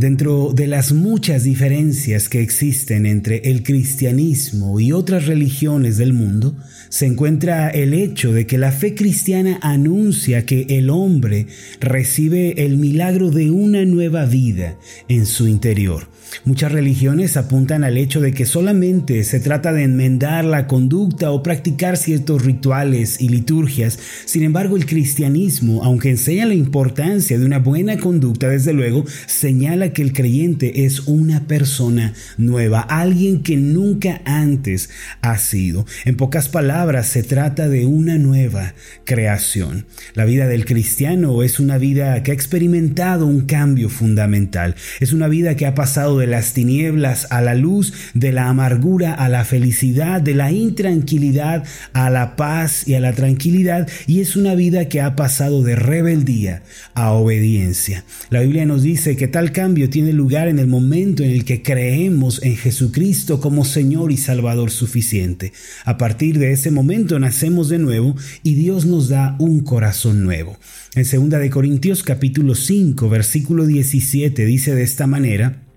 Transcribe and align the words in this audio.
Dentro 0.00 0.54
de 0.54 0.66
las 0.66 0.92
muchas 0.92 1.44
diferencias 1.44 2.30
que 2.30 2.40
existen 2.40 3.04
entre 3.04 3.50
el 3.50 3.62
cristianismo 3.62 4.80
y 4.80 4.92
otras 4.92 5.26
religiones 5.26 5.98
del 5.98 6.14
mundo, 6.14 6.56
se 6.88 7.04
encuentra 7.04 7.68
el 7.68 7.92
hecho 7.92 8.32
de 8.32 8.46
que 8.46 8.56
la 8.56 8.72
fe 8.72 8.94
cristiana 8.94 9.58
anuncia 9.60 10.46
que 10.46 10.64
el 10.70 10.88
hombre 10.88 11.48
recibe 11.80 12.64
el 12.64 12.78
milagro 12.78 13.30
de 13.30 13.50
una 13.50 13.84
nueva 13.84 14.24
vida 14.24 14.78
en 15.08 15.26
su 15.26 15.46
interior. 15.46 16.08
Muchas 16.44 16.72
religiones 16.72 17.36
apuntan 17.36 17.84
al 17.84 17.96
hecho 17.98 18.20
de 18.20 18.32
que 18.32 18.46
solamente 18.46 19.24
se 19.24 19.40
trata 19.40 19.72
de 19.72 19.82
enmendar 19.82 20.44
la 20.44 20.66
conducta 20.66 21.32
o 21.32 21.42
practicar 21.42 21.96
ciertos 21.96 22.44
rituales 22.44 23.20
y 23.20 23.28
liturgias. 23.28 23.98
Sin 24.24 24.44
embargo, 24.44 24.76
el 24.76 24.86
cristianismo, 24.86 25.84
aunque 25.84 26.10
enseña 26.10 26.46
la 26.46 26.54
importancia 26.54 27.38
de 27.38 27.44
una 27.44 27.58
buena 27.58 27.98
conducta, 27.98 28.48
desde 28.48 28.72
luego, 28.72 29.04
señala 29.26 29.89
que 29.92 30.02
el 30.02 30.12
creyente 30.12 30.84
es 30.84 31.00
una 31.00 31.46
persona 31.46 32.14
nueva, 32.36 32.80
alguien 32.80 33.42
que 33.42 33.56
nunca 33.56 34.20
antes 34.24 34.90
ha 35.20 35.38
sido. 35.38 35.86
En 36.04 36.16
pocas 36.16 36.48
palabras, 36.48 37.08
se 37.08 37.22
trata 37.22 37.68
de 37.68 37.86
una 37.86 38.18
nueva 38.18 38.74
creación. 39.04 39.86
La 40.14 40.24
vida 40.24 40.46
del 40.46 40.64
cristiano 40.64 41.42
es 41.42 41.60
una 41.60 41.78
vida 41.78 42.22
que 42.22 42.30
ha 42.30 42.34
experimentado 42.34 43.26
un 43.26 43.42
cambio 43.46 43.88
fundamental. 43.88 44.74
Es 45.00 45.12
una 45.12 45.28
vida 45.28 45.56
que 45.56 45.66
ha 45.66 45.74
pasado 45.74 46.18
de 46.18 46.26
las 46.26 46.52
tinieblas 46.52 47.26
a 47.30 47.40
la 47.40 47.54
luz, 47.54 47.92
de 48.14 48.32
la 48.32 48.48
amargura 48.48 49.14
a 49.14 49.28
la 49.28 49.44
felicidad, 49.44 50.20
de 50.20 50.34
la 50.34 50.52
intranquilidad 50.52 51.64
a 51.92 52.10
la 52.10 52.36
paz 52.36 52.86
y 52.86 52.94
a 52.94 53.00
la 53.00 53.12
tranquilidad, 53.12 53.88
y 54.06 54.20
es 54.20 54.36
una 54.36 54.54
vida 54.54 54.88
que 54.88 55.00
ha 55.00 55.16
pasado 55.16 55.62
de 55.62 55.76
rebeldía 55.76 56.62
a 56.94 57.12
obediencia. 57.12 58.04
La 58.30 58.40
Biblia 58.40 58.66
nos 58.66 58.82
dice 58.82 59.16
que 59.16 59.28
tal 59.28 59.52
cambio 59.52 59.79
tiene 59.88 60.12
lugar 60.12 60.48
en 60.48 60.58
el 60.58 60.66
momento 60.66 61.22
en 61.22 61.30
el 61.30 61.44
que 61.44 61.62
creemos 61.62 62.42
en 62.42 62.56
Jesucristo 62.56 63.40
como 63.40 63.64
Señor 63.64 64.12
y 64.12 64.16
Salvador 64.16 64.70
suficiente. 64.70 65.52
A 65.84 65.96
partir 65.96 66.38
de 66.38 66.52
ese 66.52 66.70
momento 66.70 67.18
nacemos 67.18 67.68
de 67.68 67.78
nuevo 67.78 68.16
y 68.42 68.54
Dios 68.54 68.84
nos 68.84 69.08
da 69.08 69.36
un 69.38 69.60
corazón 69.60 70.22
nuevo. 70.24 70.58
En 70.94 71.04
2 71.04 71.40
de 71.40 71.50
Corintios 71.50 72.02
capítulo 72.02 72.54
5 72.54 73.08
versículo 73.08 73.64
17 73.64 74.44
dice 74.44 74.74
de 74.74 74.82
esta 74.82 75.06
manera: 75.06 75.69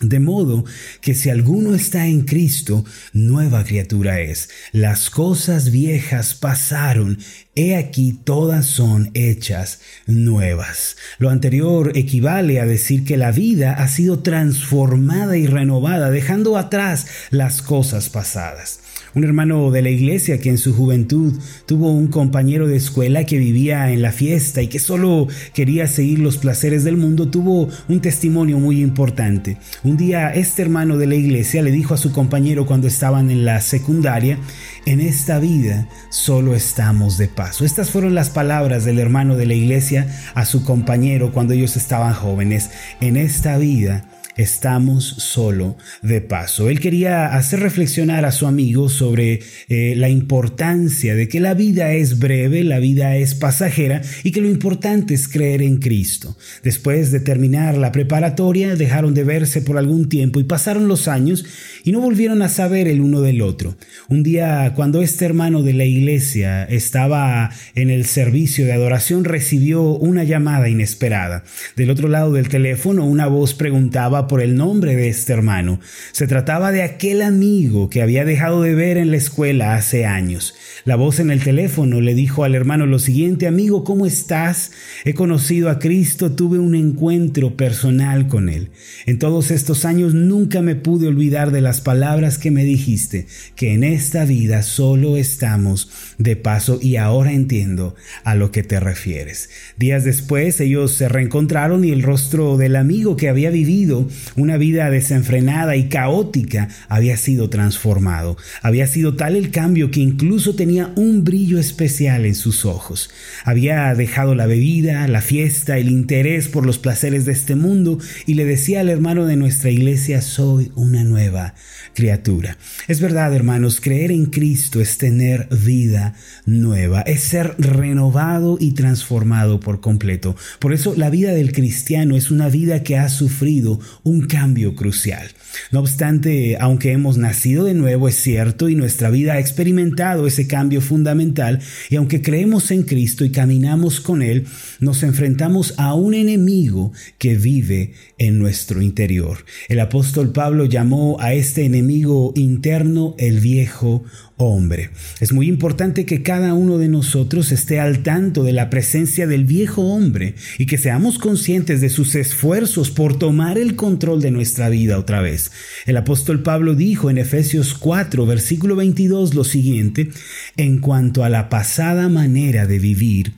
de 0.00 0.20
modo 0.20 0.64
que 1.00 1.14
si 1.14 1.30
alguno 1.30 1.74
está 1.74 2.06
en 2.06 2.22
Cristo, 2.22 2.84
nueva 3.12 3.64
criatura 3.64 4.20
es. 4.20 4.48
Las 4.72 5.10
cosas 5.10 5.70
viejas 5.70 6.34
pasaron, 6.34 7.18
he 7.54 7.76
aquí 7.76 8.18
todas 8.24 8.66
son 8.66 9.10
hechas 9.14 9.80
nuevas. 10.06 10.96
Lo 11.18 11.30
anterior 11.30 11.92
equivale 11.96 12.60
a 12.60 12.66
decir 12.66 13.04
que 13.04 13.16
la 13.16 13.32
vida 13.32 13.72
ha 13.72 13.88
sido 13.88 14.20
transformada 14.20 15.36
y 15.36 15.46
renovada, 15.46 16.10
dejando 16.10 16.56
atrás 16.56 17.06
las 17.30 17.62
cosas 17.62 18.08
pasadas. 18.08 18.80
Un 19.18 19.24
hermano 19.24 19.72
de 19.72 19.82
la 19.82 19.90
iglesia 19.90 20.38
que 20.38 20.48
en 20.48 20.58
su 20.58 20.72
juventud 20.72 21.34
tuvo 21.66 21.90
un 21.90 22.06
compañero 22.06 22.68
de 22.68 22.76
escuela 22.76 23.26
que 23.26 23.36
vivía 23.36 23.90
en 23.90 24.00
la 24.00 24.12
fiesta 24.12 24.62
y 24.62 24.68
que 24.68 24.78
solo 24.78 25.26
quería 25.52 25.88
seguir 25.88 26.20
los 26.20 26.38
placeres 26.38 26.84
del 26.84 26.96
mundo, 26.96 27.26
tuvo 27.26 27.68
un 27.88 28.00
testimonio 28.00 28.60
muy 28.60 28.80
importante. 28.80 29.56
Un 29.82 29.96
día 29.96 30.32
este 30.32 30.62
hermano 30.62 30.98
de 30.98 31.08
la 31.08 31.16
iglesia 31.16 31.64
le 31.64 31.72
dijo 31.72 31.94
a 31.94 31.96
su 31.96 32.12
compañero 32.12 32.64
cuando 32.64 32.86
estaban 32.86 33.32
en 33.32 33.44
la 33.44 33.60
secundaria, 33.60 34.38
en 34.86 35.00
esta 35.00 35.40
vida 35.40 35.88
solo 36.10 36.54
estamos 36.54 37.18
de 37.18 37.26
paso. 37.26 37.64
Estas 37.64 37.90
fueron 37.90 38.14
las 38.14 38.30
palabras 38.30 38.84
del 38.84 39.00
hermano 39.00 39.34
de 39.34 39.46
la 39.46 39.54
iglesia 39.54 40.06
a 40.34 40.44
su 40.44 40.62
compañero 40.62 41.32
cuando 41.32 41.54
ellos 41.54 41.76
estaban 41.76 42.14
jóvenes. 42.14 42.70
En 43.00 43.16
esta 43.16 43.58
vida 43.58 44.04
estamos 44.38 45.04
solo 45.04 45.76
de 46.00 46.20
paso. 46.20 46.70
Él 46.70 46.80
quería 46.80 47.26
hacer 47.34 47.60
reflexionar 47.60 48.24
a 48.24 48.32
su 48.32 48.46
amigo 48.46 48.88
sobre 48.88 49.40
eh, 49.68 49.94
la 49.96 50.08
importancia 50.08 51.14
de 51.14 51.28
que 51.28 51.40
la 51.40 51.54
vida 51.54 51.92
es 51.92 52.18
breve, 52.18 52.64
la 52.64 52.78
vida 52.78 53.16
es 53.16 53.34
pasajera 53.34 54.00
y 54.22 54.30
que 54.30 54.40
lo 54.40 54.48
importante 54.48 55.12
es 55.12 55.28
creer 55.28 55.60
en 55.60 55.78
Cristo. 55.78 56.36
Después 56.62 57.10
de 57.10 57.20
terminar 57.20 57.76
la 57.76 57.92
preparatoria, 57.92 58.76
dejaron 58.76 59.12
de 59.12 59.24
verse 59.24 59.60
por 59.60 59.76
algún 59.76 60.08
tiempo 60.08 60.38
y 60.38 60.44
pasaron 60.44 60.88
los 60.88 61.08
años 61.08 61.44
y 61.84 61.90
no 61.90 62.00
volvieron 62.00 62.40
a 62.42 62.48
saber 62.48 62.86
el 62.86 63.00
uno 63.00 63.20
del 63.20 63.42
otro. 63.42 63.76
Un 64.08 64.22
día, 64.22 64.72
cuando 64.76 65.02
este 65.02 65.24
hermano 65.24 65.62
de 65.62 65.72
la 65.72 65.84
iglesia 65.84 66.64
estaba 66.64 67.50
en 67.74 67.90
el 67.90 68.04
servicio 68.04 68.64
de 68.64 68.72
adoración, 68.72 69.24
recibió 69.24 69.82
una 69.82 70.22
llamada 70.22 70.68
inesperada. 70.68 71.42
Del 71.74 71.90
otro 71.90 72.08
lado 72.08 72.32
del 72.32 72.48
teléfono, 72.48 73.04
una 73.04 73.26
voz 73.26 73.54
preguntaba 73.54 74.27
por 74.28 74.40
el 74.40 74.54
nombre 74.56 74.94
de 74.94 75.08
este 75.08 75.32
hermano. 75.32 75.80
Se 76.12 76.26
trataba 76.26 76.70
de 76.70 76.82
aquel 76.82 77.22
amigo 77.22 77.90
que 77.90 78.02
había 78.02 78.24
dejado 78.24 78.62
de 78.62 78.74
ver 78.74 78.96
en 78.96 79.10
la 79.10 79.16
escuela 79.16 79.74
hace 79.74 80.06
años. 80.06 80.54
La 80.84 80.96
voz 80.96 81.18
en 81.20 81.30
el 81.30 81.42
teléfono 81.42 82.00
le 82.00 82.14
dijo 82.14 82.44
al 82.44 82.54
hermano 82.54 82.86
lo 82.86 82.98
siguiente, 82.98 83.46
amigo, 83.46 83.84
¿cómo 83.84 84.06
estás? 84.06 84.72
He 85.04 85.14
conocido 85.14 85.70
a 85.70 85.78
Cristo, 85.78 86.32
tuve 86.32 86.58
un 86.58 86.74
encuentro 86.74 87.56
personal 87.56 88.28
con 88.28 88.48
Él. 88.48 88.70
En 89.06 89.18
todos 89.18 89.50
estos 89.50 89.84
años 89.84 90.14
nunca 90.14 90.62
me 90.62 90.76
pude 90.76 91.08
olvidar 91.08 91.50
de 91.50 91.60
las 91.60 91.80
palabras 91.80 92.38
que 92.38 92.50
me 92.50 92.64
dijiste, 92.64 93.26
que 93.56 93.72
en 93.72 93.84
esta 93.84 94.24
vida 94.24 94.62
solo 94.62 95.16
estamos 95.16 95.90
de 96.18 96.36
paso 96.36 96.78
y 96.80 96.96
ahora 96.96 97.32
entiendo 97.32 97.94
a 98.24 98.34
lo 98.34 98.50
que 98.50 98.62
te 98.62 98.80
refieres. 98.80 99.50
Días 99.76 100.04
después 100.04 100.60
ellos 100.60 100.92
se 100.92 101.08
reencontraron 101.08 101.84
y 101.84 101.90
el 101.90 102.02
rostro 102.02 102.56
del 102.56 102.76
amigo 102.76 103.16
que 103.16 103.28
había 103.28 103.50
vivido 103.50 104.08
una 104.36 104.56
vida 104.56 104.90
desenfrenada 104.90 105.76
y 105.76 105.88
caótica 105.88 106.68
había 106.88 107.16
sido 107.16 107.50
transformado. 107.50 108.36
Había 108.62 108.86
sido 108.86 109.14
tal 109.14 109.36
el 109.36 109.50
cambio 109.50 109.90
que 109.90 110.00
incluso 110.00 110.54
tenía 110.54 110.92
un 110.96 111.24
brillo 111.24 111.58
especial 111.58 112.24
en 112.24 112.34
sus 112.34 112.64
ojos. 112.64 113.10
Había 113.44 113.94
dejado 113.94 114.34
la 114.34 114.46
bebida, 114.46 115.06
la 115.08 115.20
fiesta, 115.20 115.78
el 115.78 115.90
interés 115.90 116.48
por 116.48 116.66
los 116.66 116.78
placeres 116.78 117.24
de 117.24 117.32
este 117.32 117.54
mundo 117.54 117.98
y 118.26 118.34
le 118.34 118.44
decía 118.44 118.80
al 118.80 118.88
hermano 118.88 119.26
de 119.26 119.36
nuestra 119.36 119.70
iglesia, 119.70 120.22
soy 120.22 120.72
una 120.74 121.04
nueva 121.04 121.54
criatura. 121.94 122.56
Es 122.86 123.00
verdad, 123.00 123.34
hermanos, 123.34 123.80
creer 123.80 124.12
en 124.12 124.26
Cristo 124.26 124.80
es 124.80 124.98
tener 124.98 125.48
vida 125.50 126.14
nueva, 126.46 127.02
es 127.02 127.22
ser 127.22 127.54
renovado 127.58 128.56
y 128.60 128.72
transformado 128.72 129.60
por 129.60 129.80
completo. 129.80 130.36
Por 130.58 130.72
eso 130.72 130.94
la 130.96 131.10
vida 131.10 131.32
del 131.32 131.52
cristiano 131.52 132.16
es 132.16 132.30
una 132.30 132.48
vida 132.48 132.82
que 132.82 132.96
ha 132.96 133.08
sufrido 133.08 133.80
un 134.08 134.22
cambio 134.22 134.74
crucial. 134.74 135.28
No 135.70 135.80
obstante, 135.80 136.56
aunque 136.60 136.92
hemos 136.92 137.18
nacido 137.18 137.64
de 137.64 137.74
nuevo, 137.74 138.08
es 138.08 138.16
cierto, 138.16 138.68
y 138.68 138.74
nuestra 138.74 139.10
vida 139.10 139.34
ha 139.34 139.38
experimentado 139.38 140.26
ese 140.26 140.46
cambio 140.46 140.80
fundamental, 140.80 141.60
y 141.90 141.96
aunque 141.96 142.22
creemos 142.22 142.70
en 142.70 142.82
Cristo 142.82 143.24
y 143.24 143.30
caminamos 143.30 144.00
con 144.00 144.22
Él, 144.22 144.46
nos 144.80 145.02
enfrentamos 145.02 145.74
a 145.76 145.94
un 145.94 146.14
enemigo 146.14 146.92
que 147.18 147.36
vive 147.36 147.92
en 148.18 148.38
nuestro 148.38 148.82
interior. 148.82 149.44
El 149.68 149.80
apóstol 149.80 150.32
Pablo 150.32 150.64
llamó 150.64 151.18
a 151.20 151.34
este 151.34 151.64
enemigo 151.64 152.32
interno 152.34 153.14
el 153.18 153.40
viejo 153.40 154.04
hombre. 154.38 154.90
Es 155.20 155.32
muy 155.32 155.48
importante 155.48 156.06
que 156.06 156.22
cada 156.22 156.54
uno 156.54 156.78
de 156.78 156.88
nosotros 156.88 157.50
esté 157.52 157.80
al 157.80 158.02
tanto 158.02 158.44
de 158.44 158.52
la 158.52 158.70
presencia 158.70 159.26
del 159.26 159.44
viejo 159.44 159.82
hombre 159.82 160.34
y 160.58 160.66
que 160.66 160.78
seamos 160.78 161.18
conscientes 161.18 161.80
de 161.80 161.88
sus 161.88 162.14
esfuerzos 162.14 162.90
por 162.90 163.18
tomar 163.18 163.58
el 163.58 163.74
control 163.74 163.97
de 163.98 164.30
nuestra 164.30 164.68
vida 164.68 164.96
otra 164.96 165.20
vez. 165.20 165.50
El 165.84 165.96
apóstol 165.96 166.42
Pablo 166.42 166.74
dijo 166.74 167.10
en 167.10 167.18
Efesios 167.18 167.74
4, 167.74 168.24
versículo 168.26 168.76
22 168.76 169.34
lo 169.34 169.42
siguiente, 169.42 170.10
en 170.56 170.78
cuanto 170.78 171.24
a 171.24 171.28
la 171.28 171.48
pasada 171.48 172.08
manera 172.08 172.66
de 172.66 172.78
vivir, 172.78 173.34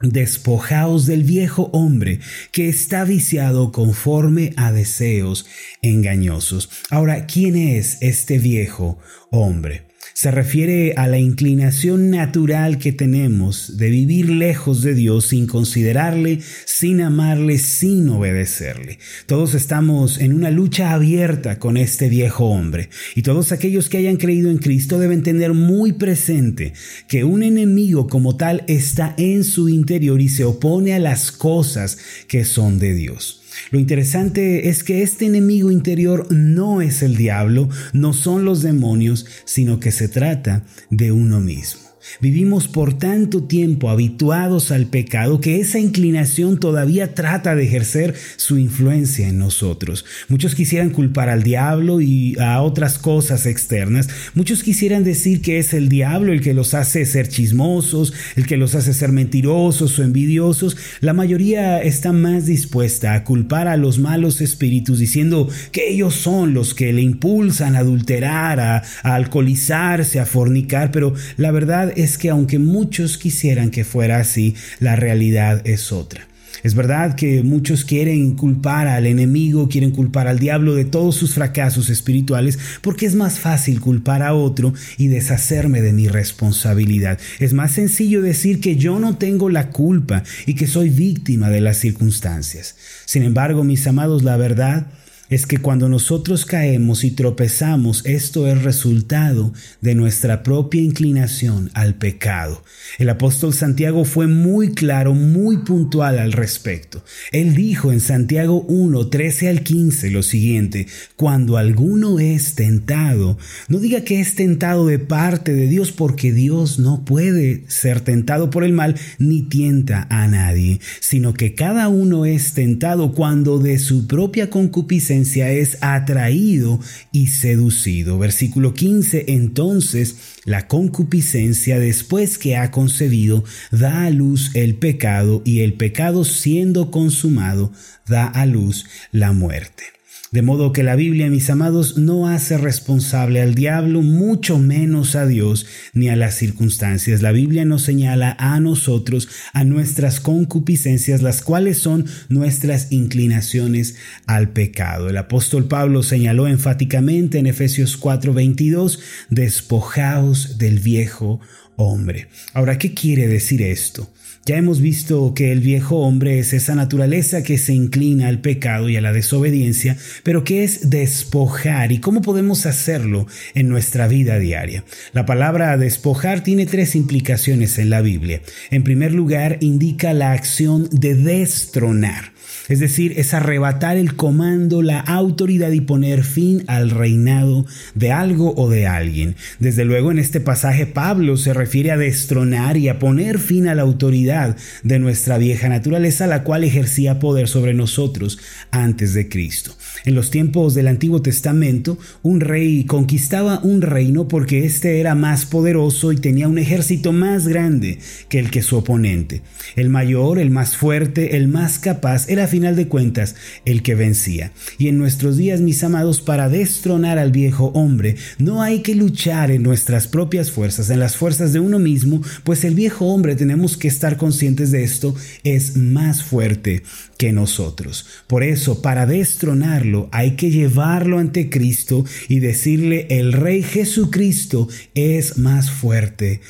Despojaos 0.00 1.06
del 1.06 1.22
viejo 1.22 1.70
hombre 1.72 2.18
que 2.50 2.68
está 2.68 3.04
viciado 3.04 3.70
conforme 3.70 4.52
a 4.56 4.72
deseos 4.72 5.46
engañosos. 5.80 6.70
Ahora, 6.90 7.26
¿quién 7.26 7.54
es 7.54 7.98
este 8.00 8.38
viejo 8.38 8.98
hombre? 9.30 9.91
Se 10.14 10.30
refiere 10.30 10.94
a 10.96 11.08
la 11.08 11.18
inclinación 11.18 12.10
natural 12.10 12.78
que 12.78 12.92
tenemos 12.92 13.76
de 13.76 13.90
vivir 13.90 14.28
lejos 14.28 14.82
de 14.82 14.94
Dios 14.94 15.26
sin 15.26 15.46
considerarle, 15.46 16.40
sin 16.66 17.00
amarle, 17.00 17.58
sin 17.58 18.08
obedecerle. 18.08 18.98
Todos 19.26 19.54
estamos 19.54 20.18
en 20.18 20.32
una 20.32 20.50
lucha 20.50 20.92
abierta 20.92 21.58
con 21.58 21.76
este 21.76 22.08
viejo 22.08 22.46
hombre 22.46 22.90
y 23.14 23.22
todos 23.22 23.52
aquellos 23.52 23.88
que 23.88 23.98
hayan 23.98 24.16
creído 24.16 24.50
en 24.50 24.58
Cristo 24.58 24.98
deben 24.98 25.22
tener 25.22 25.54
muy 25.54 25.92
presente 25.92 26.72
que 27.08 27.24
un 27.24 27.42
enemigo 27.42 28.06
como 28.06 28.36
tal 28.36 28.64
está 28.68 29.14
en 29.18 29.44
su 29.44 29.68
interior 29.68 30.20
y 30.20 30.28
se 30.28 30.44
opone 30.44 30.94
a 30.94 30.98
las 30.98 31.32
cosas 31.32 31.98
que 32.28 32.44
son 32.44 32.78
de 32.78 32.94
Dios. 32.94 33.41
Lo 33.70 33.78
interesante 33.78 34.68
es 34.68 34.84
que 34.84 35.02
este 35.02 35.26
enemigo 35.26 35.70
interior 35.70 36.26
no 36.30 36.80
es 36.80 37.02
el 37.02 37.16
diablo, 37.16 37.68
no 37.92 38.12
son 38.12 38.44
los 38.44 38.62
demonios, 38.62 39.26
sino 39.44 39.80
que 39.80 39.92
se 39.92 40.08
trata 40.08 40.64
de 40.90 41.12
uno 41.12 41.40
mismo. 41.40 41.81
Vivimos 42.20 42.68
por 42.68 42.98
tanto 42.98 43.44
tiempo 43.44 43.90
habituados 43.90 44.70
al 44.70 44.86
pecado 44.86 45.40
que 45.40 45.60
esa 45.60 45.78
inclinación 45.78 46.58
todavía 46.58 47.14
trata 47.14 47.54
de 47.54 47.64
ejercer 47.64 48.14
su 48.36 48.58
influencia 48.58 49.28
en 49.28 49.38
nosotros. 49.38 50.04
Muchos 50.28 50.54
quisieran 50.54 50.90
culpar 50.90 51.28
al 51.28 51.42
diablo 51.42 52.00
y 52.00 52.36
a 52.38 52.60
otras 52.62 52.98
cosas 52.98 53.46
externas. 53.46 54.08
Muchos 54.34 54.62
quisieran 54.62 55.04
decir 55.04 55.42
que 55.42 55.58
es 55.58 55.74
el 55.74 55.88
diablo 55.88 56.32
el 56.32 56.40
que 56.40 56.54
los 56.54 56.74
hace 56.74 57.04
ser 57.06 57.28
chismosos, 57.28 58.12
el 58.36 58.46
que 58.46 58.56
los 58.56 58.74
hace 58.74 58.94
ser 58.94 59.12
mentirosos 59.12 59.98
o 59.98 60.02
envidiosos. 60.02 60.76
La 61.00 61.12
mayoría 61.12 61.82
está 61.82 62.12
más 62.12 62.46
dispuesta 62.46 63.14
a 63.14 63.24
culpar 63.24 63.68
a 63.68 63.76
los 63.76 63.98
malos 63.98 64.40
espíritus 64.40 64.98
diciendo 64.98 65.48
que 65.70 65.88
ellos 65.88 66.14
son 66.14 66.54
los 66.54 66.74
que 66.74 66.92
le 66.92 67.02
impulsan 67.02 67.76
a 67.76 67.80
adulterar, 67.80 68.60
a, 68.60 68.82
alcoholizarse, 69.02 70.20
a 70.20 70.26
fornicar, 70.26 70.90
pero 70.90 71.14
la 71.36 71.50
verdad 71.50 71.91
es 71.96 72.18
que 72.18 72.30
aunque 72.30 72.58
muchos 72.58 73.18
quisieran 73.18 73.70
que 73.70 73.84
fuera 73.84 74.18
así, 74.18 74.54
la 74.80 74.96
realidad 74.96 75.62
es 75.64 75.92
otra. 75.92 76.26
Es 76.62 76.76
verdad 76.76 77.16
que 77.16 77.42
muchos 77.42 77.84
quieren 77.84 78.36
culpar 78.36 78.86
al 78.86 79.06
enemigo, 79.06 79.68
quieren 79.68 79.90
culpar 79.90 80.28
al 80.28 80.38
diablo 80.38 80.74
de 80.74 80.84
todos 80.84 81.16
sus 81.16 81.34
fracasos 81.34 81.90
espirituales, 81.90 82.58
porque 82.82 83.06
es 83.06 83.16
más 83.16 83.40
fácil 83.40 83.80
culpar 83.80 84.22
a 84.22 84.34
otro 84.34 84.72
y 84.96 85.08
deshacerme 85.08 85.82
de 85.82 85.92
mi 85.92 86.06
responsabilidad. 86.06 87.18
Es 87.40 87.52
más 87.52 87.72
sencillo 87.72 88.22
decir 88.22 88.60
que 88.60 88.76
yo 88.76 89.00
no 89.00 89.16
tengo 89.16 89.48
la 89.48 89.70
culpa 89.70 90.22
y 90.46 90.54
que 90.54 90.68
soy 90.68 90.90
víctima 90.90 91.50
de 91.50 91.60
las 91.60 91.78
circunstancias. 91.78 92.76
Sin 93.06 93.24
embargo, 93.24 93.64
mis 93.64 93.86
amados, 93.88 94.22
la 94.22 94.36
verdad 94.36 94.86
es 95.34 95.46
que 95.46 95.58
cuando 95.58 95.88
nosotros 95.88 96.44
caemos 96.44 97.04
y 97.04 97.12
tropezamos, 97.12 98.04
esto 98.04 98.46
es 98.48 98.62
resultado 98.62 99.54
de 99.80 99.94
nuestra 99.94 100.42
propia 100.42 100.82
inclinación 100.82 101.70
al 101.72 101.94
pecado. 101.94 102.62
El 102.98 103.08
apóstol 103.08 103.54
Santiago 103.54 104.04
fue 104.04 104.26
muy 104.26 104.72
claro, 104.72 105.14
muy 105.14 105.58
puntual 105.58 106.18
al 106.18 106.32
respecto. 106.32 107.02
Él 107.30 107.54
dijo 107.54 107.92
en 107.92 108.00
Santiago 108.00 108.60
1, 108.62 109.08
13 109.08 109.48
al 109.48 109.62
15 109.62 110.10
lo 110.10 110.22
siguiente, 110.22 110.86
cuando 111.16 111.56
alguno 111.56 112.20
es 112.20 112.54
tentado, 112.54 113.38
no 113.68 113.78
diga 113.78 114.02
que 114.02 114.20
es 114.20 114.34
tentado 114.34 114.86
de 114.86 114.98
parte 114.98 115.54
de 115.54 115.66
Dios 115.66 115.92
porque 115.92 116.32
Dios 116.32 116.78
no 116.78 117.04
puede 117.04 117.64
ser 117.68 118.00
tentado 118.00 118.50
por 118.50 118.64
el 118.64 118.72
mal 118.72 118.96
ni 119.18 119.42
tienta 119.42 120.06
a 120.10 120.28
nadie, 120.28 120.80
sino 121.00 121.32
que 121.32 121.54
cada 121.54 121.88
uno 121.88 122.26
es 122.26 122.52
tentado 122.52 123.12
cuando 123.12 123.58
de 123.58 123.78
su 123.78 124.06
propia 124.06 124.50
concupiscencia 124.50 125.21
es 125.52 125.78
atraído 125.80 126.80
y 127.12 127.28
seducido. 127.28 128.18
Versículo 128.18 128.74
15, 128.74 129.24
entonces 129.28 130.16
la 130.44 130.68
concupiscencia 130.68 131.78
después 131.78 132.38
que 132.38 132.56
ha 132.56 132.70
concebido 132.70 133.44
da 133.70 134.04
a 134.04 134.10
luz 134.10 134.50
el 134.54 134.76
pecado 134.76 135.42
y 135.44 135.60
el 135.60 135.74
pecado 135.74 136.24
siendo 136.24 136.90
consumado 136.90 137.72
da 138.06 138.26
a 138.26 138.46
luz 138.46 138.86
la 139.10 139.32
muerte. 139.32 139.84
De 140.32 140.40
modo 140.40 140.72
que 140.72 140.82
la 140.82 140.96
Biblia, 140.96 141.28
mis 141.28 141.50
amados, 141.50 141.98
no 141.98 142.26
hace 142.26 142.56
responsable 142.56 143.42
al 143.42 143.54
diablo, 143.54 144.00
mucho 144.00 144.58
menos 144.58 145.14
a 145.14 145.26
Dios 145.26 145.66
ni 145.92 146.08
a 146.08 146.16
las 146.16 146.36
circunstancias. 146.36 147.20
La 147.20 147.32
Biblia 147.32 147.66
nos 147.66 147.82
señala 147.82 148.34
a 148.38 148.58
nosotros, 148.58 149.28
a 149.52 149.62
nuestras 149.64 150.20
concupiscencias, 150.20 151.20
las 151.20 151.42
cuales 151.42 151.76
son 151.76 152.06
nuestras 152.30 152.92
inclinaciones 152.92 153.96
al 154.24 154.48
pecado. 154.48 155.10
El 155.10 155.18
apóstol 155.18 155.68
Pablo 155.68 156.02
señaló 156.02 156.48
enfáticamente 156.48 157.38
en 157.38 157.46
Efesios 157.46 157.98
4:22, 157.98 159.00
despojaos 159.28 160.56
del 160.56 160.78
viejo 160.78 161.40
hombre. 161.76 162.28
Ahora, 162.54 162.78
¿qué 162.78 162.94
quiere 162.94 163.28
decir 163.28 163.60
esto? 163.60 164.10
Ya 164.44 164.56
hemos 164.56 164.80
visto 164.80 165.34
que 165.34 165.52
el 165.52 165.60
viejo 165.60 165.98
hombre 165.98 166.40
es 166.40 166.52
esa 166.52 166.74
naturaleza 166.74 167.44
que 167.44 167.58
se 167.58 167.74
inclina 167.74 168.26
al 168.26 168.40
pecado 168.40 168.88
y 168.88 168.96
a 168.96 169.00
la 169.00 169.12
desobediencia, 169.12 169.96
pero 170.24 170.42
que 170.42 170.64
es 170.64 170.90
despojar 170.90 171.92
y 171.92 171.98
cómo 171.98 172.22
podemos 172.22 172.66
hacerlo 172.66 173.28
en 173.54 173.68
nuestra 173.68 174.08
vida 174.08 174.40
diaria. 174.40 174.82
La 175.12 175.26
palabra 175.26 175.76
despojar 175.76 176.42
tiene 176.42 176.66
tres 176.66 176.96
implicaciones 176.96 177.78
en 177.78 177.90
la 177.90 178.00
Biblia. 178.00 178.42
En 178.72 178.82
primer 178.82 179.12
lugar, 179.12 179.58
indica 179.60 180.12
la 180.12 180.32
acción 180.32 180.88
de 180.90 181.14
destronar. 181.14 182.32
Es 182.68 182.80
decir, 182.80 183.14
es 183.16 183.34
arrebatar 183.34 183.96
el 183.96 184.14
comando, 184.14 184.82
la 184.82 185.00
autoridad 185.00 185.70
y 185.72 185.80
poner 185.80 186.24
fin 186.24 186.64
al 186.66 186.90
reinado 186.90 187.66
de 187.94 188.12
algo 188.12 188.54
o 188.56 188.70
de 188.70 188.86
alguien. 188.86 189.36
Desde 189.58 189.84
luego 189.84 190.10
en 190.10 190.18
este 190.18 190.40
pasaje 190.40 190.86
Pablo 190.86 191.36
se 191.36 191.54
refiere 191.54 191.90
a 191.90 191.96
destronar 191.96 192.76
y 192.76 192.88
a 192.88 192.98
poner 192.98 193.38
fin 193.38 193.68
a 193.68 193.74
la 193.74 193.82
autoridad 193.82 194.56
de 194.82 194.98
nuestra 194.98 195.38
vieja 195.38 195.68
naturaleza, 195.68 196.26
la 196.26 196.44
cual 196.44 196.64
ejercía 196.64 197.18
poder 197.18 197.48
sobre 197.48 197.74
nosotros 197.74 198.38
antes 198.70 199.14
de 199.14 199.28
Cristo. 199.28 199.76
En 200.04 200.14
los 200.14 200.30
tiempos 200.30 200.74
del 200.74 200.88
Antiguo 200.88 201.22
Testamento, 201.22 201.98
un 202.22 202.40
rey 202.40 202.84
conquistaba 202.84 203.60
un 203.62 203.82
reino 203.82 204.28
porque 204.28 204.64
éste 204.64 205.00
era 205.00 205.14
más 205.14 205.46
poderoso 205.46 206.12
y 206.12 206.16
tenía 206.16 206.48
un 206.48 206.58
ejército 206.58 207.12
más 207.12 207.46
grande 207.46 207.98
que 208.28 208.38
el 208.38 208.50
que 208.50 208.62
su 208.62 208.76
oponente. 208.76 209.42
El 209.76 209.88
mayor, 209.88 210.38
el 210.38 210.50
más 210.50 210.76
fuerte, 210.76 211.36
el 211.36 211.48
más 211.48 211.78
capaz 211.78 212.28
era 212.28 212.41
final 212.46 212.76
de 212.76 212.88
cuentas 212.88 213.34
el 213.64 213.82
que 213.82 213.94
vencía. 213.94 214.52
Y 214.78 214.88
en 214.88 214.98
nuestros 214.98 215.36
días, 215.36 215.60
mis 215.60 215.82
amados, 215.84 216.20
para 216.20 216.48
destronar 216.48 217.18
al 217.18 217.32
viejo 217.32 217.66
hombre, 217.74 218.16
no 218.38 218.62
hay 218.62 218.80
que 218.80 218.94
luchar 218.94 219.50
en 219.50 219.62
nuestras 219.62 220.08
propias 220.08 220.50
fuerzas, 220.50 220.90
en 220.90 221.00
las 221.00 221.16
fuerzas 221.16 221.52
de 221.52 221.60
uno 221.60 221.78
mismo, 221.78 222.22
pues 222.44 222.64
el 222.64 222.74
viejo 222.74 223.06
hombre, 223.06 223.36
tenemos 223.36 223.76
que 223.76 223.88
estar 223.88 224.16
conscientes 224.16 224.70
de 224.70 224.84
esto, 224.84 225.14
es 225.44 225.76
más 225.76 226.22
fuerte 226.22 226.82
que 227.18 227.32
nosotros. 227.32 228.06
Por 228.26 228.42
eso, 228.42 228.82
para 228.82 229.06
destronarlo, 229.06 230.08
hay 230.12 230.32
que 230.32 230.50
llevarlo 230.50 231.18
ante 231.18 231.50
Cristo 231.50 232.04
y 232.28 232.40
decirle, 232.40 233.06
el 233.10 233.32
Rey 233.32 233.62
Jesucristo 233.62 234.68
es 234.94 235.38
más 235.38 235.70
fuerte 235.70 236.40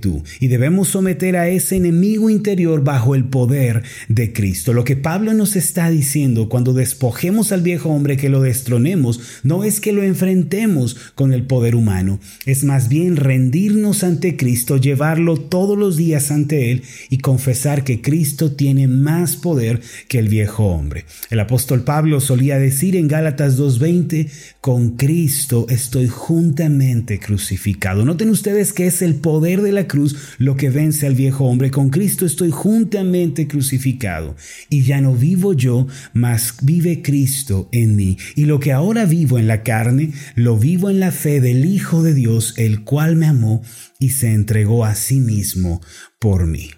tú. 0.00 0.22
Y 0.40 0.48
debemos 0.48 0.88
someter 0.88 1.36
a 1.36 1.48
ese 1.48 1.76
enemigo 1.76 2.30
interior 2.30 2.82
bajo 2.82 3.14
el 3.14 3.24
poder 3.24 3.82
de 4.08 4.32
Cristo. 4.32 4.72
Lo 4.72 4.84
que 4.84 4.96
Pablo 4.96 5.32
nos 5.34 5.56
está 5.56 5.90
diciendo 5.90 6.48
cuando 6.48 6.72
despojemos 6.72 7.52
al 7.52 7.62
viejo 7.62 7.90
hombre 7.90 8.16
que 8.16 8.28
lo 8.28 8.42
destronemos, 8.42 9.20
no 9.42 9.64
es 9.64 9.80
que 9.80 9.92
lo 9.92 10.02
enfrentemos 10.02 10.96
con 11.14 11.32
el 11.32 11.44
poder 11.44 11.74
humano, 11.74 12.20
es 12.46 12.64
más 12.64 12.88
bien 12.88 13.16
rendirnos 13.16 14.04
ante 14.04 14.36
Cristo, 14.36 14.76
llevarlo 14.76 15.36
todos 15.36 15.78
los 15.78 15.96
días 15.96 16.30
ante 16.30 16.72
Él 16.72 16.82
y 17.08 17.18
confesar 17.18 17.84
que 17.84 18.00
Cristo 18.00 18.52
tiene 18.52 18.88
más 18.88 19.36
poder 19.36 19.80
que 20.08 20.18
el 20.18 20.28
viejo 20.28 20.66
hombre. 20.66 21.04
El 21.30 21.40
apóstol 21.40 21.84
Pablo 21.84 22.20
solía 22.20 22.58
decir 22.58 22.96
en 22.96 23.08
Gálatas 23.08 23.58
2.20, 23.58 24.28
con 24.60 24.96
Cristo 24.96 25.66
estoy 25.68 26.08
juntamente 26.08 27.18
crucificado. 27.18 28.04
Noten 28.04 28.30
ustedes 28.30 28.72
que 28.72 28.86
es 28.86 29.02
el 29.02 29.14
poder 29.14 29.62
de 29.62 29.67
la 29.72 29.86
cruz 29.86 30.16
lo 30.38 30.56
que 30.56 30.70
vence 30.70 31.06
al 31.06 31.14
viejo 31.14 31.44
hombre. 31.44 31.70
Con 31.70 31.90
Cristo 31.90 32.26
estoy 32.26 32.50
juntamente 32.50 33.46
crucificado 33.48 34.36
y 34.68 34.82
ya 34.82 35.00
no 35.00 35.14
vivo 35.14 35.52
yo, 35.52 35.86
mas 36.12 36.54
vive 36.62 37.02
Cristo 37.02 37.68
en 37.72 37.96
mí. 37.96 38.18
Y 38.34 38.44
lo 38.44 38.60
que 38.60 38.72
ahora 38.72 39.04
vivo 39.04 39.38
en 39.38 39.46
la 39.46 39.62
carne, 39.62 40.12
lo 40.34 40.56
vivo 40.56 40.90
en 40.90 41.00
la 41.00 41.12
fe 41.12 41.40
del 41.40 41.64
Hijo 41.64 42.02
de 42.02 42.14
Dios, 42.14 42.54
el 42.56 42.84
cual 42.84 43.16
me 43.16 43.26
amó 43.26 43.62
y 43.98 44.10
se 44.10 44.32
entregó 44.32 44.84
a 44.84 44.94
sí 44.94 45.20
mismo 45.20 45.80
por 46.18 46.46
mí. 46.46 46.70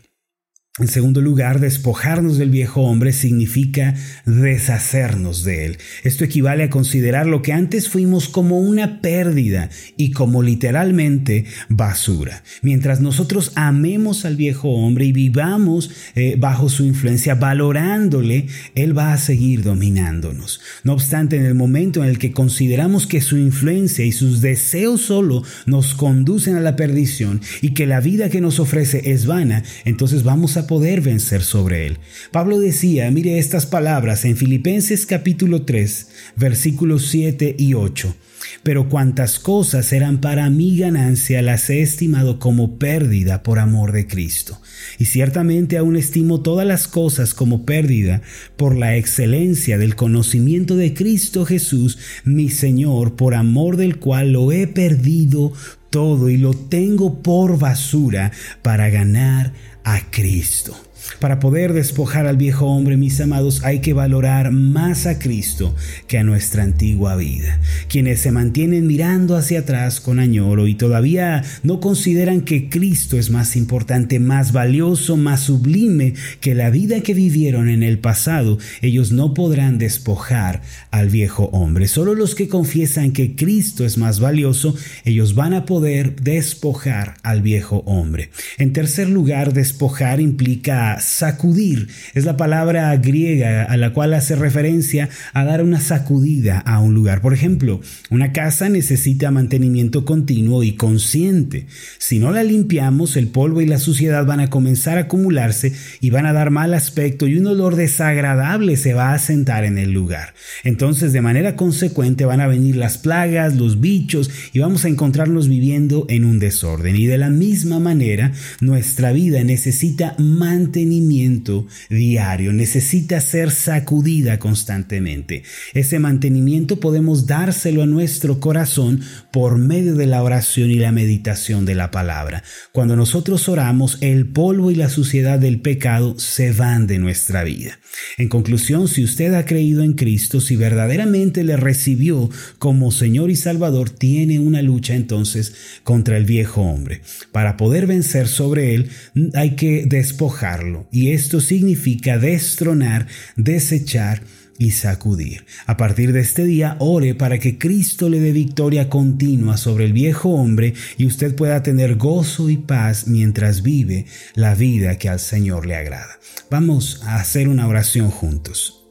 En 0.81 0.89
segundo 0.89 1.21
lugar, 1.21 1.61
despojarnos 1.61 2.39
del 2.39 2.49
viejo 2.49 2.81
hombre 2.81 3.13
significa 3.13 3.95
deshacernos 4.25 5.45
de 5.45 5.67
él. 5.67 5.79
Esto 6.05 6.25
equivale 6.25 6.65
a 6.65 6.71
considerar 6.71 7.27
lo 7.27 7.43
que 7.43 7.53
antes 7.53 7.91
fuimos 7.91 8.31
como 8.31 8.59
una 8.59 9.03
pérdida 9.03 9.69
y 9.99 10.13
como 10.13 10.43
literalmente 10.43 11.45
basura. 11.69 12.43
Mientras 12.63 13.03
nosotros 13.03 13.53
amemos 13.57 14.25
al 14.25 14.37
viejo 14.37 14.71
hombre 14.71 15.05
y 15.05 15.13
vivamos 15.13 15.91
eh, 16.15 16.37
bajo 16.39 16.71
su 16.71 16.85
influencia, 16.87 17.35
valorándole, 17.35 18.47
él 18.75 18.97
va 18.97 19.13
a 19.13 19.19
seguir 19.19 19.63
dominándonos. 19.63 20.63
No 20.83 20.95
obstante, 20.95 21.37
en 21.37 21.45
el 21.45 21.55
momento 21.55 22.03
en 22.03 22.09
el 22.09 22.19
que 22.19 22.33
consideramos 22.33 23.07
que 23.07 23.21
su 23.21 23.37
influencia 23.37 24.07
y 24.07 24.13
sus 24.13 24.41
deseos 24.41 25.03
solo 25.03 25.43
nos 25.67 25.93
conducen 25.93 26.57
a 26.57 26.61
la 26.61 26.75
perdición 26.75 27.43
y 27.61 27.75
que 27.75 27.87
la 27.87 28.01
vida 28.01 28.31
que 28.31 28.41
nos 28.41 28.61
ofrece 28.61 29.13
es 29.13 29.27
vana, 29.27 29.63
entonces 29.85 30.23
vamos 30.23 30.57
a 30.57 30.70
poder 30.71 31.01
vencer 31.01 31.43
sobre 31.43 31.89
él. 31.89 31.99
Pablo 32.31 32.61
decía, 32.61 33.11
mire 33.11 33.41
estas 33.41 33.67
palabras 33.67 34.25
en 34.25 34.37
Filipenses 34.37 35.05
capítulo 35.05 35.63
3, 35.63 36.09
versículos 36.37 37.09
7 37.09 37.57
y 37.59 37.75
8. 37.75 38.15
Pero 38.63 38.89
cuantas 38.89 39.41
cosas 39.41 39.93
eran 39.93 40.21
para 40.21 40.49
mi 40.49 40.79
ganancia 40.79 41.43
las 41.43 41.69
he 41.71 41.83
estimado 41.83 42.39
como 42.39 42.79
pérdida 42.79 43.43
por 43.43 43.59
amor 43.59 43.91
de 43.91 44.07
Cristo. 44.07 44.61
Y 45.01 45.07
ciertamente 45.07 45.77
aún 45.77 45.97
estimo 45.97 46.41
todas 46.41 46.69
las 46.69 46.87
cosas 46.87 47.35
como 47.35 47.67
pérdida 47.67 48.23
por 48.57 48.77
la 48.77 48.95
excelencia 48.95 49.77
del 49.77 49.97
conocimiento 49.97 50.77
de 50.77 50.95
Cristo 50.95 51.47
Jesús, 51.47 51.99
mi 52.23 52.49
Señor, 52.49 53.17
por 53.17 53.35
amor 53.35 53.77
del 53.77 53.99
cual 53.99 54.35
lo 54.35 54.53
he 54.53 54.69
perdido 54.69 55.53
todo 55.91 56.31
y 56.31 56.37
lo 56.37 56.55
tengo 56.55 57.21
por 57.23 57.59
basura 57.59 58.31
para 58.63 58.89
ganar 58.91 59.53
a 59.85 60.01
Cristo. 60.11 60.90
Para 61.19 61.41
poder 61.41 61.73
despojar 61.73 62.27
al 62.27 62.37
viejo 62.37 62.67
hombre, 62.67 62.97
mis 62.97 63.21
amados, 63.21 63.63
hay 63.65 63.81
que 63.81 63.93
valorar 63.93 64.53
más 64.53 65.07
a 65.07 65.19
Cristo 65.19 65.75
que 66.07 66.19
a 66.19 66.25
nuestra 66.25 66.63
antigua 66.63 67.17
vida. 67.17 67.61
Quienes 67.89 68.21
se 68.21 68.33
mantienen 68.33 68.87
mirando 68.87 69.37
hacia 69.37 69.61
atrás 69.61 70.01
con 70.01 70.19
añoro 70.19 70.67
y 70.67 70.75
todavía 70.75 71.43
no 71.63 71.81
consideran 71.81 72.43
que 72.43 72.69
Cristo 72.69 73.19
es 73.19 73.31
más 73.31 73.57
importante, 73.57 74.19
más 74.19 74.53
valioso, 74.53 75.17
más 75.17 75.41
sublime 75.41 76.15
que 76.41 76.55
la 76.55 76.71
vida 76.71 77.01
que 77.01 77.15
vivieron 77.15 77.69
en 77.69 77.83
el 77.83 77.99
pasado, 77.99 78.59
ellos 78.81 79.13
no 79.13 79.35
podrán 79.35 79.79
despojar 79.79 80.63
al 80.91 81.09
viejo 81.09 81.45
hombre. 81.53 81.89
Solo 81.89 82.15
los 82.15 82.35
que 82.35 82.49
confiesan 82.49 83.13
que 83.13 83.35
Cristo 83.37 83.85
es 83.85 83.99
más 83.99 84.21
valioso, 84.21 84.75
ellos 85.05 85.35
van 85.35 85.55
a 85.55 85.65
poder 85.65 86.17
despojar 86.17 87.15
al 87.23 87.43
viejo 87.43 87.83
hombre. 87.87 88.31
En 88.59 88.73
tercer 88.73 89.09
lugar, 89.09 89.53
despojar 89.53 90.21
implica 90.21 90.90
sacudir. 90.99 91.89
Es 92.15 92.25
la 92.25 92.37
palabra 92.37 92.97
griega 92.97 93.65
a 93.65 93.77
la 93.77 93.93
cual 93.93 94.15
hace 94.15 94.35
referencia 94.35 95.09
a 95.33 95.45
dar 95.45 95.63
una 95.63 95.81
sacudida 95.81 96.59
a 96.59 96.81
un 96.81 96.95
lugar. 96.95 97.21
Por 97.21 97.35
ejemplo, 97.35 97.81
una 98.11 98.33
casa 98.33 98.69
necesita 98.69 99.31
mantenimiento 99.31 100.05
continuo 100.05 100.65
y 100.65 100.73
consciente. 100.73 101.67
Si 101.99 102.19
no 102.19 102.33
la 102.33 102.43
limpiamos, 102.43 103.17
el 103.17 103.29
polvo 103.29 103.61
y 103.61 103.67
la 103.67 103.79
suciedad 103.79 104.27
van 104.27 104.41
a 104.41 104.51
comenzar 104.51 104.99
a 104.99 105.03
acumularse 105.03 105.73
y 106.01 106.11
van 106.11 106.27
a 106.27 106.33
dar 106.33 106.51
mal 106.51 106.75
aspecto 106.75 107.27
y 107.27 107.37
un 107.37 107.47
olor 107.47 107.77
desagradable 107.77 108.77
se 108.77 108.95
va 108.95 109.13
a 109.13 109.19
sentar 109.19 109.65
en 109.65 109.79
el 109.79 109.93
lugar. 109.93 110.35
Entonces, 110.65 111.13
de 111.13 111.21
manera 111.21 111.57
consecuente, 111.57 112.25
van 112.25 112.41
a 112.41 112.47
venir 112.47 112.77
las 112.77 112.99
plagas, 112.99 113.57
los 113.57 113.81
bichos 113.81 114.31
y 114.53 114.59
vamos 114.59 114.85
a 114.85 114.89
encontrarnos 114.89 115.49
viviendo 115.49 116.07
en 116.09 116.25
un 116.25 116.39
desorden. 116.39 116.97
Y 116.97 117.07
de 117.07 117.19
la 117.19 117.31
misma 117.31 117.79
manera, 117.79 118.33
nuestra 118.61 119.13
vida 119.13 119.43
necesita 119.45 120.15
mantenimiento 120.19 120.80
mantenimiento 120.81 121.67
diario, 121.91 122.53
necesita 122.53 123.21
ser 123.21 123.51
sacudida 123.51 124.39
constantemente. 124.39 125.43
Ese 125.75 125.99
mantenimiento 125.99 126.81
podemos 126.81 127.27
dárselo 127.27 127.83
a 127.83 127.87
nuestro 127.87 128.41
corazón 128.41 129.01
por 129.31 129.59
medio 129.59 129.95
de 129.95 130.07
la 130.07 130.23
oración 130.23 130.71
y 130.71 130.77
la 130.77 130.91
meditación 130.91 131.67
de 131.67 131.75
la 131.75 131.91
palabra. 131.91 132.43
Cuando 132.73 132.97
nosotros 132.97 133.49
oramos, 133.49 133.99
el 134.01 134.27
polvo 134.27 134.71
y 134.71 134.75
la 134.75 134.89
suciedad 134.89 135.39
del 135.39 135.61
pecado 135.61 136.19
se 136.19 136.53
van 136.53 136.87
de 136.87 136.99
nuestra 136.99 137.45
vida. 137.45 137.79
En 138.17 138.29
conclusión, 138.29 138.89
si 138.89 139.05
usted 139.05 139.35
ha 139.35 139.45
creído 139.45 139.83
en 139.83 139.93
Cristo, 139.93 140.41
si 140.41 140.57
verdaderamente 140.57 141.45
le 141.45 141.57
recibió 141.57 142.31
como 142.59 142.91
Señor 142.91 143.31
y 143.31 143.37
Salvador, 143.37 143.91
tiene 143.91 144.39
una 144.39 144.63
lucha 144.63 144.95
entonces 144.95 145.55
contra 145.85 146.17
el 146.17 146.25
viejo 146.25 146.63
hombre. 146.63 147.03
Para 147.33 147.57
poder 147.57 147.87
vencer 147.87 148.29
sobre 148.29 148.75
él, 148.75 148.91
hay 149.35 149.57
que 149.57 149.85
despojarlo. 149.87 150.70
Y 150.91 151.11
esto 151.11 151.41
significa 151.41 152.19
destronar, 152.19 153.07
desechar, 153.37 154.23
y 154.61 154.73
sacudir. 154.73 155.47
A 155.65 155.79
partir 155.79 156.13
de 156.13 156.21
este 156.21 156.45
día, 156.45 156.77
ore 156.81 157.15
para 157.15 157.39
que 157.39 157.57
Cristo 157.57 158.11
le 158.11 158.21
dé 158.21 158.31
victoria 158.31 158.91
continua 158.91 159.57
sobre 159.57 159.87
el 159.87 159.95
viejo 159.95 160.29
hombre 160.35 160.75
y 160.99 161.07
usted 161.07 161.35
pueda 161.35 161.63
tener 161.63 161.97
gozo 161.97 162.51
y 162.51 162.59
paz 162.59 163.09
mientras 163.09 163.63
vive 163.63 164.05
la 164.35 164.55
vida 164.55 164.99
que 164.99 165.09
al 165.09 165.19
Señor 165.19 165.65
le 165.65 165.77
agrada. 165.77 166.19
Vamos 166.51 167.01
a 167.07 167.17
hacer 167.17 167.49
una 167.49 167.67
oración 167.67 168.11
juntos. 168.11 168.87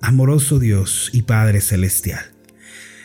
Amoroso 0.00 0.60
Dios 0.60 1.10
y 1.12 1.22
Padre 1.22 1.60
Celestial. 1.60 2.26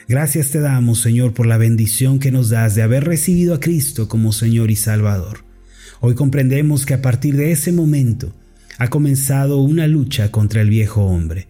Gracias 0.08 0.52
te 0.52 0.60
damos, 0.60 1.02
Señor, 1.02 1.34
por 1.34 1.48
la 1.48 1.58
bendición 1.58 2.20
que 2.20 2.32
nos 2.32 2.50
das 2.50 2.76
de 2.76 2.84
haber 2.84 3.06
recibido 3.06 3.56
a 3.56 3.60
Cristo 3.60 4.08
como 4.08 4.32
Señor 4.32 4.70
y 4.70 4.76
Salvador. 4.76 5.49
Hoy 6.02 6.16
comprendemos 6.16 6.86
que 6.86 6.94
a 6.94 7.02
partir 7.02 7.36
de 7.36 7.52
ese 7.52 7.72
momento 7.72 8.34
ha 8.78 8.90
comenzado 8.90 9.62
una 9.62 9.88
lucha 9.88 10.32
contra 10.32 10.62
el 10.62 10.70
viejo 10.70 11.06
hombre 11.06 11.48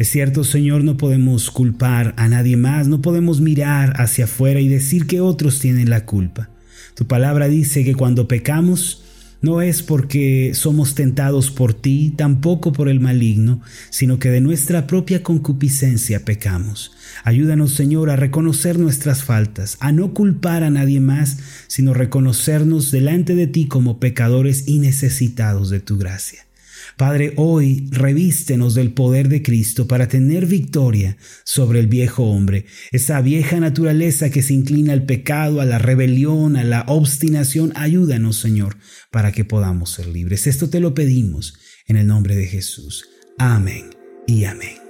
es 0.00 0.08
cierto, 0.08 0.44
Señor, 0.44 0.82
no 0.82 0.96
podemos 0.96 1.50
culpar 1.50 2.14
a 2.16 2.26
nadie 2.26 2.56
más, 2.56 2.88
no 2.88 3.02
podemos 3.02 3.42
mirar 3.42 4.00
hacia 4.00 4.24
afuera 4.24 4.58
y 4.58 4.66
decir 4.66 5.06
que 5.06 5.20
otros 5.20 5.58
tienen 5.58 5.90
la 5.90 6.06
culpa. 6.06 6.48
Tu 6.94 7.06
palabra 7.06 7.48
dice 7.48 7.84
que 7.84 7.94
cuando 7.94 8.26
pecamos, 8.26 9.02
no 9.42 9.60
es 9.60 9.82
porque 9.82 10.52
somos 10.54 10.94
tentados 10.94 11.50
por 11.50 11.74
ti, 11.74 12.14
tampoco 12.16 12.72
por 12.72 12.88
el 12.88 12.98
maligno, 12.98 13.60
sino 13.90 14.18
que 14.18 14.30
de 14.30 14.40
nuestra 14.40 14.86
propia 14.86 15.22
concupiscencia 15.22 16.24
pecamos. 16.24 16.92
Ayúdanos, 17.24 17.72
Señor, 17.74 18.10
a 18.10 18.16
reconocer 18.16 18.78
nuestras 18.78 19.24
faltas, 19.24 19.76
a 19.80 19.92
no 19.92 20.14
culpar 20.14 20.64
a 20.64 20.70
nadie 20.70 21.00
más, 21.00 21.38
sino 21.66 21.94
reconocernos 21.94 22.90
delante 22.90 23.34
de 23.34 23.46
ti 23.46 23.66
como 23.66 24.00
pecadores 24.00 24.64
y 24.66 24.78
necesitados 24.78 25.70
de 25.70 25.80
tu 25.80 25.98
gracia. 25.98 26.46
Padre, 26.96 27.32
hoy 27.36 27.88
revístenos 27.90 28.74
del 28.74 28.92
poder 28.92 29.28
de 29.28 29.42
Cristo 29.42 29.86
para 29.88 30.08
tener 30.08 30.46
victoria 30.46 31.16
sobre 31.44 31.80
el 31.80 31.86
viejo 31.86 32.24
hombre, 32.24 32.66
esa 32.92 33.20
vieja 33.20 33.58
naturaleza 33.58 34.30
que 34.30 34.42
se 34.42 34.54
inclina 34.54 34.92
al 34.92 35.06
pecado, 35.06 35.60
a 35.60 35.64
la 35.64 35.78
rebelión, 35.78 36.56
a 36.56 36.64
la 36.64 36.84
obstinación. 36.88 37.72
Ayúdanos, 37.74 38.36
Señor, 38.36 38.76
para 39.10 39.32
que 39.32 39.44
podamos 39.44 39.90
ser 39.92 40.08
libres. 40.08 40.46
Esto 40.46 40.68
te 40.68 40.80
lo 40.80 40.92
pedimos 40.92 41.54
en 41.86 41.96
el 41.96 42.06
nombre 42.06 42.36
de 42.36 42.46
Jesús. 42.46 43.08
Amén 43.38 43.90
y 44.26 44.44
amén. 44.44 44.89